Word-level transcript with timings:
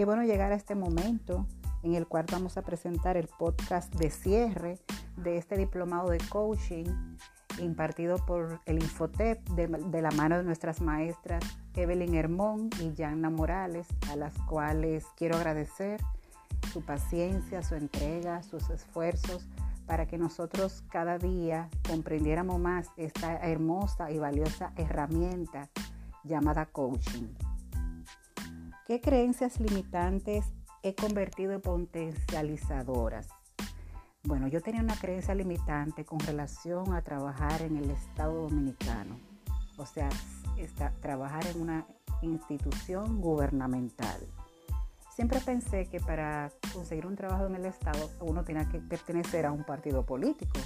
Qué 0.00 0.06
bueno 0.06 0.22
llegar 0.22 0.50
a 0.50 0.54
este 0.54 0.74
momento 0.74 1.46
en 1.82 1.94
el 1.94 2.06
cual 2.06 2.24
vamos 2.32 2.56
a 2.56 2.62
presentar 2.62 3.18
el 3.18 3.28
podcast 3.28 3.94
de 3.96 4.08
cierre 4.08 4.78
de 5.18 5.36
este 5.36 5.58
diplomado 5.58 6.08
de 6.08 6.16
coaching 6.30 6.86
impartido 7.58 8.16
por 8.24 8.62
el 8.64 8.82
Infotep 8.82 9.46
de, 9.50 10.00
la 10.00 10.10
mano 10.12 10.38
de 10.38 10.42
nuestras 10.42 10.80
maestras 10.80 11.44
Evelyn 11.74 12.14
Hermón 12.14 12.70
y 12.80 12.94
Yanna 12.94 13.28
Morales, 13.28 13.88
a 14.10 14.16
las 14.16 14.32
cuales 14.48 15.04
quiero 15.18 15.36
agradecer 15.36 16.00
su 16.72 16.80
paciencia, 16.80 17.62
su 17.62 17.74
entrega, 17.74 18.42
sus 18.42 18.70
esfuerzos 18.70 19.46
para 19.84 20.06
que 20.06 20.16
nosotros 20.16 20.82
cada 20.90 21.18
día 21.18 21.68
comprendiéramos 21.86 22.58
más 22.58 22.88
esta 22.96 23.36
hermosa 23.36 24.10
y 24.10 24.18
valiosa 24.18 24.72
herramienta 24.76 25.68
llamada 26.24 26.64
coaching. 26.64 27.26
¿Qué 28.90 29.00
creencias 29.00 29.60
limitantes 29.60 30.46
he 30.82 30.96
convertido 30.96 31.52
en 31.52 31.60
potencializadoras? 31.60 33.28
Bueno, 34.24 34.48
yo 34.48 34.60
tenía 34.60 34.80
una 34.80 34.96
creencia 34.96 35.32
limitante 35.32 36.04
con 36.04 36.18
relación 36.18 36.92
a 36.92 37.00
trabajar 37.00 37.62
en 37.62 37.76
el 37.76 37.88
Estado 37.88 38.48
Dominicano, 38.48 39.16
o 39.76 39.86
sea, 39.86 40.08
trabajar 41.00 41.46
en 41.46 41.62
una 41.62 41.86
institución 42.22 43.20
gubernamental. 43.20 44.26
Siempre 45.14 45.38
pensé 45.38 45.86
que 45.86 46.00
para 46.00 46.50
conseguir 46.74 47.06
un 47.06 47.14
trabajo 47.14 47.46
en 47.46 47.54
el 47.54 47.66
Estado 47.66 48.10
uno 48.22 48.42
tenía 48.42 48.68
que 48.68 48.80
pertenecer 48.80 49.46
a 49.46 49.52
un 49.52 49.62
partido 49.62 50.04
político, 50.04 50.58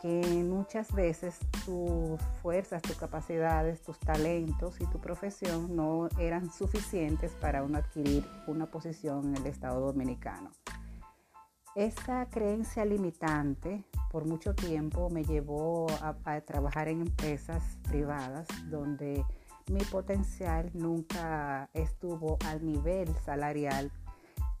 que 0.00 0.20
muchas 0.44 0.92
veces 0.92 1.38
tus 1.64 2.20
fuerzas, 2.42 2.82
tus 2.82 2.96
capacidades, 2.96 3.82
tus 3.82 3.98
talentos 3.98 4.80
y 4.80 4.86
tu 4.86 5.00
profesión 5.00 5.74
no 5.74 6.08
eran 6.18 6.52
suficientes 6.52 7.32
para 7.32 7.60
adquirir 7.60 8.24
una 8.46 8.66
posición 8.66 9.28
en 9.28 9.36
el 9.36 9.46
Estado 9.46 9.80
Dominicano. 9.80 10.50
Esa 11.74 12.26
creencia 12.30 12.84
limitante 12.84 13.84
por 14.10 14.24
mucho 14.24 14.54
tiempo 14.54 15.10
me 15.10 15.24
llevó 15.24 15.86
a, 16.02 16.40
trabajar 16.40 16.88
en 16.88 17.02
empresas 17.02 17.62
privadas 17.88 18.48
donde 18.68 19.24
mi 19.70 19.84
potencial 19.84 20.70
nunca 20.74 21.68
estuvo 21.74 22.38
al 22.46 22.64
nivel 22.64 23.14
salarial 23.24 23.92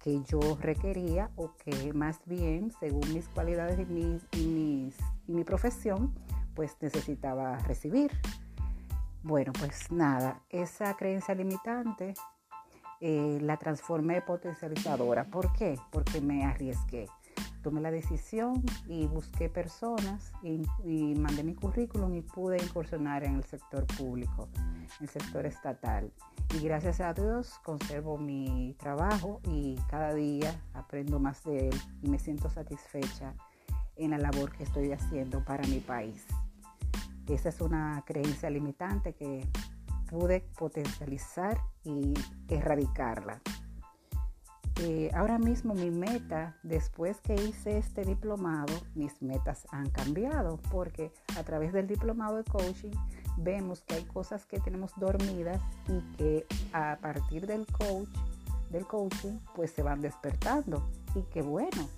que 0.02 0.22
yo 0.24 0.38
requería 0.60 1.30
o 1.36 1.54
que 1.56 1.92
más 1.92 2.20
bien, 2.26 2.70
según 2.78 3.12
mis 3.12 3.28
cualidades 3.28 3.80
y, 3.80 4.46
mis, 4.46 4.94
y 5.28 5.32
mi 5.32 5.44
profesión, 5.44 6.14
pues 6.54 6.76
necesitaba 6.80 7.58
recibir. 7.58 8.10
Bueno, 9.22 9.52
pues 9.58 9.92
nada, 9.92 10.42
esa 10.48 10.96
creencia 10.96 11.34
limitante 11.34 12.14
eh, 13.00 13.38
la 13.42 13.56
transformé 13.58 14.22
potencializadora. 14.22 15.24
¿Por 15.24 15.52
qué? 15.52 15.78
Porque 15.92 16.20
me 16.20 16.44
arriesgué. 16.44 17.06
Tomé 17.62 17.80
la 17.80 17.90
decisión 17.90 18.64
y 18.86 19.06
busqué 19.06 19.48
personas 19.48 20.32
y, 20.42 20.62
y, 20.84 21.14
mandé 21.16 21.42
mi 21.42 21.54
currículum 21.54 22.14
y 22.14 22.22
pude 22.22 22.56
incursionar 22.56 23.24
en 23.24 23.34
el 23.34 23.44
sector 23.44 23.84
público, 23.86 24.48
en 24.56 24.86
el 25.00 25.08
sector 25.08 25.44
estatal. 25.44 26.12
Y 26.54 26.60
gracias 26.60 27.00
a 27.00 27.12
Dios 27.12 27.58
conservo 27.64 28.16
mi 28.16 28.74
trabajo 28.78 29.40
y 29.44 29.76
cada 29.90 30.14
día 30.14 30.60
aprendo 30.72 31.20
más 31.20 31.44
de 31.44 31.68
él 31.68 31.80
y 32.02 32.08
me 32.08 32.18
siento 32.18 32.48
satisfecha 32.48 33.34
en 33.98 34.12
la 34.12 34.18
labor 34.18 34.52
que 34.52 34.64
estoy 34.64 34.92
haciendo 34.92 35.44
para 35.44 35.66
mi 35.66 35.80
país. 35.80 36.24
Esa 37.28 37.50
es 37.50 37.60
una 37.60 38.02
creencia 38.06 38.48
limitante 38.48 39.12
que 39.12 39.46
pude 40.08 40.40
potencializar 40.56 41.60
y 41.84 42.14
erradicarla. 42.48 43.40
Eh, 44.80 45.10
ahora 45.12 45.38
mismo 45.38 45.74
mi 45.74 45.90
meta, 45.90 46.56
después 46.62 47.20
que 47.20 47.34
hice 47.34 47.78
este 47.78 48.04
diplomado, 48.04 48.72
mis 48.94 49.20
metas 49.20 49.66
han 49.72 49.90
cambiado 49.90 50.58
porque 50.70 51.12
a 51.36 51.42
través 51.42 51.72
del 51.72 51.88
diplomado 51.88 52.36
de 52.36 52.44
coaching 52.44 52.92
vemos 53.38 53.80
que 53.82 53.94
hay 53.94 54.04
cosas 54.04 54.46
que 54.46 54.60
tenemos 54.60 54.92
dormidas 54.96 55.60
y 55.88 56.00
que 56.16 56.46
a 56.72 56.96
partir 57.00 57.46
del 57.46 57.66
coach, 57.66 58.08
del 58.70 58.86
coaching, 58.86 59.38
pues 59.54 59.72
se 59.72 59.82
van 59.82 60.00
despertando. 60.00 60.88
Y 61.16 61.22
qué 61.22 61.42
bueno. 61.42 61.88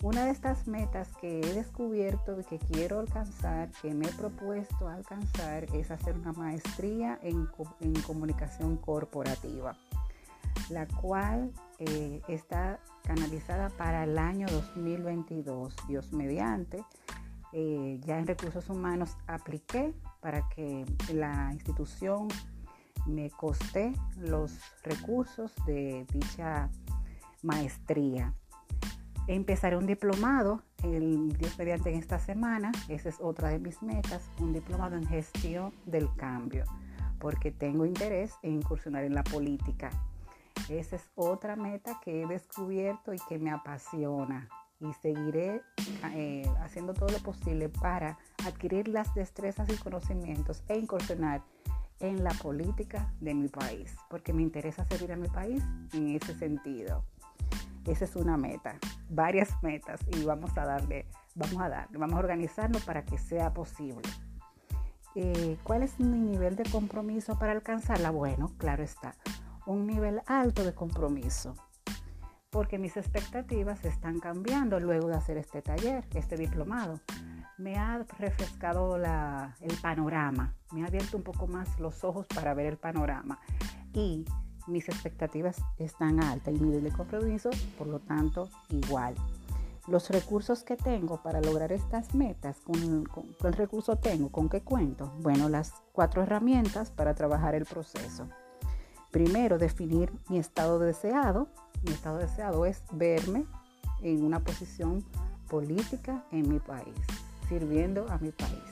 Una 0.00 0.26
de 0.26 0.30
estas 0.30 0.68
metas 0.68 1.08
que 1.20 1.40
he 1.40 1.54
descubierto 1.54 2.38
y 2.38 2.44
que 2.44 2.60
quiero 2.60 3.00
alcanzar, 3.00 3.72
que 3.82 3.92
me 3.94 4.06
he 4.06 4.12
propuesto 4.12 4.86
alcanzar, 4.86 5.64
es 5.74 5.90
hacer 5.90 6.16
una 6.16 6.32
maestría 6.32 7.18
en, 7.20 7.48
comunicación 8.06 8.76
corporativa, 8.76 9.76
la 10.70 10.86
cual 10.86 11.50
eh, 11.80 12.22
está 12.28 12.78
canalizada 13.02 13.70
para 13.70 14.04
el 14.04 14.18
año 14.18 14.46
2022, 14.46 15.74
Dios 15.88 16.12
mediante. 16.12 16.84
Eh, 17.52 17.98
ya 18.04 18.20
en 18.20 18.26
recursos 18.28 18.70
humanos 18.70 19.16
apliqué 19.26 19.92
para 20.20 20.48
que 20.50 20.84
la 21.12 21.50
institución 21.52 22.28
me 23.04 23.30
coste 23.30 23.92
los 24.16 24.60
recursos 24.84 25.52
de 25.66 26.06
dicha 26.12 26.70
maestría. 27.42 28.32
Empezaré 29.28 29.76
un 29.76 29.84
diplomado, 29.84 30.62
el 30.82 31.36
Dios 31.36 31.58
mediante 31.58 31.90
en 31.90 31.98
esta 31.98 32.18
semana, 32.18 32.72
esa 32.88 33.10
es 33.10 33.20
otra 33.20 33.50
de 33.50 33.58
mis 33.58 33.82
metas, 33.82 34.30
un 34.40 34.54
diplomado 34.54 34.96
en 34.96 35.06
gestión 35.06 35.74
del 35.84 36.08
cambio, 36.16 36.64
porque 37.18 37.52
tengo 37.52 37.84
interés 37.84 38.32
en 38.42 38.54
incursionar 38.54 39.04
en 39.04 39.14
la 39.14 39.22
política. 39.22 39.90
Esa 40.70 40.96
es 40.96 41.10
otra 41.14 41.56
meta 41.56 42.00
que 42.02 42.22
he 42.22 42.26
descubierto 42.26 43.12
y 43.12 43.18
que 43.28 43.38
me 43.38 43.50
apasiona 43.50 44.48
y 44.80 44.94
seguiré 44.94 45.60
eh, 46.14 46.50
haciendo 46.62 46.94
todo 46.94 47.10
lo 47.10 47.18
posible 47.18 47.68
para 47.68 48.16
adquirir 48.46 48.88
las 48.88 49.14
destrezas 49.14 49.68
y 49.68 49.76
conocimientos 49.76 50.62
e 50.68 50.78
incursionar 50.78 51.42
en 52.00 52.24
la 52.24 52.32
política 52.32 53.12
de 53.20 53.34
mi 53.34 53.48
país, 53.48 53.94
porque 54.08 54.32
me 54.32 54.40
interesa 54.40 54.86
servir 54.86 55.12
a 55.12 55.16
mi 55.16 55.28
país 55.28 55.62
en 55.92 56.16
ese 56.16 56.34
sentido. 56.34 57.04
Esa 57.84 58.04
es 58.04 58.16
una 58.16 58.36
meta, 58.36 58.78
varias 59.08 59.62
metas 59.62 60.00
y 60.08 60.24
vamos 60.24 60.56
a 60.56 60.64
darle, 60.64 61.06
vamos 61.34 61.60
a 61.60 61.68
darle, 61.68 61.98
vamos 61.98 62.16
a 62.16 62.20
organizarnos 62.20 62.82
para 62.84 63.04
que 63.04 63.18
sea 63.18 63.52
posible. 63.52 64.08
Eh, 65.14 65.56
¿Cuál 65.62 65.82
es 65.82 65.98
mi 65.98 66.18
nivel 66.18 66.56
de 66.56 66.64
compromiso 66.64 67.38
para 67.38 67.52
alcanzarla? 67.52 68.10
Bueno, 68.10 68.52
claro 68.58 68.82
está, 68.82 69.14
un 69.66 69.86
nivel 69.86 70.20
alto 70.26 70.64
de 70.64 70.74
compromiso 70.74 71.54
porque 72.50 72.78
mis 72.78 72.96
expectativas 72.96 73.84
están 73.84 74.20
cambiando 74.20 74.80
luego 74.80 75.08
de 75.08 75.16
hacer 75.16 75.36
este 75.36 75.62
taller, 75.62 76.04
este 76.14 76.36
diplomado. 76.36 77.00
Me 77.58 77.76
ha 77.76 78.04
refrescado 78.18 78.96
el 78.96 79.76
panorama, 79.82 80.54
me 80.72 80.82
ha 80.82 80.86
abierto 80.86 81.16
un 81.16 81.24
poco 81.24 81.46
más 81.46 81.78
los 81.80 82.04
ojos 82.04 82.26
para 82.26 82.54
ver 82.54 82.66
el 82.66 82.78
panorama 82.78 83.40
y 83.92 84.24
mis 84.68 84.88
expectativas 84.88 85.56
están 85.78 86.22
altas 86.22 86.54
y 86.54 86.58
mi 86.58 86.68
nivel 86.68 86.84
de 86.84 86.92
compromiso, 86.92 87.50
por 87.76 87.86
lo 87.86 87.98
tanto, 88.00 88.48
igual. 88.68 89.14
Los 89.88 90.10
recursos 90.10 90.64
que 90.64 90.76
tengo 90.76 91.22
para 91.22 91.40
lograr 91.40 91.72
estas 91.72 92.14
metas, 92.14 92.60
¿con, 92.60 93.04
qué 93.40 93.50
recurso 93.52 93.96
tengo? 93.96 94.28
¿Con 94.30 94.50
qué 94.50 94.60
cuento? 94.60 95.10
Bueno, 95.20 95.48
las 95.48 95.72
cuatro 95.92 96.22
herramientas 96.22 96.90
para 96.90 97.14
trabajar 97.14 97.54
el 97.54 97.64
proceso. 97.64 98.28
Primero, 99.10 99.56
definir 99.56 100.12
mi 100.28 100.38
estado 100.38 100.78
deseado, 100.78 101.48
mi 101.82 101.92
estado 101.92 102.18
deseado 102.18 102.66
es 102.66 102.82
verme 102.92 103.46
en 104.02 104.22
una 104.22 104.40
posición 104.40 105.02
política 105.48 106.22
en 106.30 106.50
mi 106.50 106.58
país, 106.58 106.94
sirviendo 107.48 108.06
a 108.10 108.18
mi 108.18 108.30
país. 108.30 108.62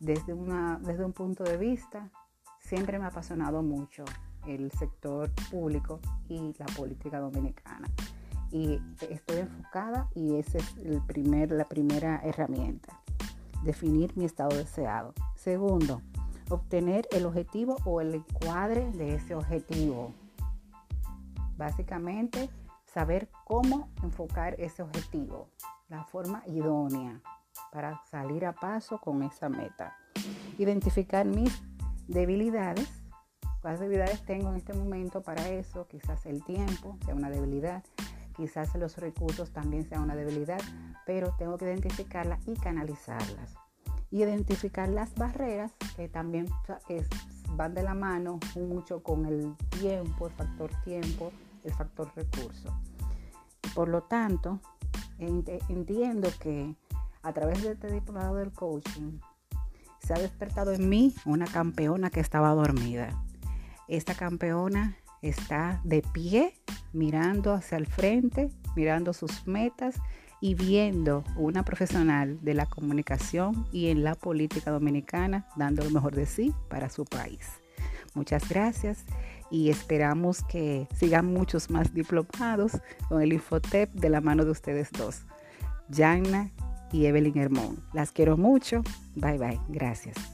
Desde, 0.00 0.34
una, 0.34 0.80
desde 0.82 1.04
un 1.04 1.12
punto 1.12 1.44
de 1.44 1.56
vista, 1.56 2.10
siempre 2.58 2.98
me 2.98 3.04
ha 3.04 3.08
apasionado 3.08 3.62
mucho 3.62 4.04
el 4.46 4.70
sector 4.72 5.30
público 5.50 6.00
y 6.28 6.54
la 6.58 6.66
política 6.66 7.20
dominicana. 7.20 7.88
Y 8.50 8.80
estoy 9.10 9.38
enfocada 9.38 10.08
y 10.14 10.36
esa 10.36 10.58
es 10.58 10.76
el 10.78 11.00
primer, 11.02 11.50
la 11.50 11.64
primera 11.64 12.20
herramienta, 12.22 13.00
definir 13.64 14.16
mi 14.16 14.24
estado 14.24 14.56
deseado. 14.56 15.12
Segundo, 15.34 16.02
obtener 16.50 17.08
el 17.10 17.26
objetivo 17.26 17.76
o 17.84 18.00
el 18.00 18.14
encuadre 18.14 18.90
de 18.92 19.14
ese 19.14 19.34
objetivo. 19.34 20.12
Básicamente, 21.56 22.48
saber 22.84 23.28
cómo 23.44 23.88
enfocar 24.02 24.54
ese 24.60 24.82
objetivo, 24.82 25.48
la 25.88 26.04
forma 26.04 26.42
idónea 26.46 27.20
para 27.72 28.00
salir 28.10 28.46
a 28.46 28.52
paso 28.52 28.98
con 28.98 29.22
esa 29.22 29.48
meta. 29.48 29.96
Identificar 30.58 31.26
mis 31.26 31.62
debilidades. 32.06 33.03
¿Cuáles 33.64 33.80
debilidades 33.80 34.20
tengo 34.26 34.50
en 34.50 34.56
este 34.56 34.74
momento 34.74 35.22
para 35.22 35.48
eso? 35.48 35.88
Quizás 35.88 36.26
el 36.26 36.44
tiempo 36.44 36.98
sea 37.06 37.14
una 37.14 37.30
debilidad, 37.30 37.82
quizás 38.36 38.74
los 38.74 38.98
recursos 38.98 39.54
también 39.54 39.88
sea 39.88 40.02
una 40.02 40.14
debilidad, 40.14 40.60
pero 41.06 41.34
tengo 41.38 41.56
que 41.56 41.64
identificarlas 41.64 42.46
y 42.46 42.56
canalizarlas. 42.56 43.54
identificar 44.10 44.90
las 44.90 45.14
barreras 45.14 45.72
que 45.96 46.10
también 46.10 46.46
van 47.52 47.72
de 47.72 47.82
la 47.82 47.94
mano 47.94 48.38
mucho 48.54 49.02
con 49.02 49.24
el 49.24 49.54
tiempo, 49.80 50.26
el 50.26 50.32
factor 50.34 50.70
tiempo, 50.84 51.32
el 51.64 51.72
factor 51.72 52.12
recurso. 52.14 52.68
Por 53.74 53.88
lo 53.88 54.02
tanto, 54.02 54.60
entiendo 55.18 56.28
que 56.38 56.76
a 57.22 57.32
través 57.32 57.62
de 57.62 57.72
este 57.72 57.90
diplomado 57.90 58.34
del 58.34 58.52
coaching 58.52 59.20
se 60.00 60.12
ha 60.12 60.18
despertado 60.18 60.72
en 60.72 60.86
mí 60.86 61.14
una 61.24 61.46
campeona 61.46 62.10
que 62.10 62.20
estaba 62.20 62.50
dormida. 62.50 63.24
Esta 63.88 64.14
campeona 64.14 64.96
está 65.22 65.80
de 65.84 66.02
pie, 66.02 66.54
mirando 66.92 67.52
hacia 67.52 67.78
el 67.78 67.86
frente, 67.86 68.50
mirando 68.76 69.12
sus 69.12 69.46
metas 69.46 69.96
y 70.40 70.54
viendo 70.54 71.24
una 71.36 71.64
profesional 71.64 72.38
de 72.42 72.54
la 72.54 72.66
comunicación 72.66 73.66
y 73.72 73.88
en 73.88 74.04
la 74.04 74.14
política 74.14 74.70
dominicana 74.70 75.46
dando 75.56 75.82
lo 75.84 75.90
mejor 75.90 76.14
de 76.14 76.26
sí 76.26 76.54
para 76.68 76.90
su 76.90 77.04
país. 77.04 77.48
Muchas 78.14 78.48
gracias 78.48 79.04
y 79.50 79.70
esperamos 79.70 80.42
que 80.44 80.86
sigan 80.94 81.26
muchos 81.26 81.70
más 81.70 81.94
diplomados 81.94 82.72
con 83.08 83.22
el 83.22 83.32
Infotep 83.32 83.90
de 83.92 84.08
la 84.08 84.20
mano 84.20 84.44
de 84.44 84.50
ustedes 84.50 84.90
dos, 84.92 85.22
Yanna 85.88 86.50
y 86.92 87.06
Evelyn 87.06 87.38
Hermón. 87.38 87.82
Las 87.92 88.12
quiero 88.12 88.36
mucho. 88.36 88.82
Bye 89.16 89.38
bye. 89.38 89.60
Gracias. 89.68 90.33